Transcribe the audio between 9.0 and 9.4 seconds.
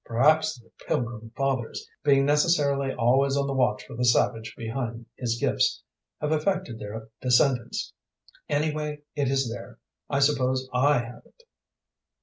it